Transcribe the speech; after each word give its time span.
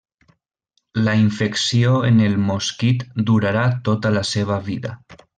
La 1.07 1.11
infecció 1.23 1.91
en 2.09 2.17
el 2.29 2.37
mosquit 2.47 3.05
durarà 3.31 3.67
tota 3.91 4.13
la 4.19 4.25
seva 4.35 4.57
vida. 4.71 4.95